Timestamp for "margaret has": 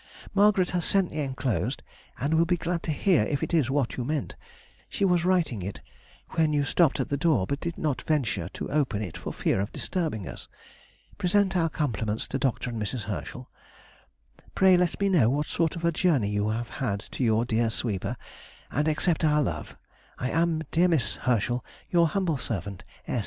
0.33-0.83